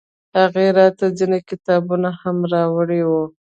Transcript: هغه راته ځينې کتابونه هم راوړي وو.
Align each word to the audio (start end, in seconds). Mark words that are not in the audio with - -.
هغه 0.37 0.63
راته 0.77 1.05
ځينې 1.17 1.39
کتابونه 1.49 2.09
هم 2.21 2.37
راوړي 2.53 3.01
وو. 3.09 3.23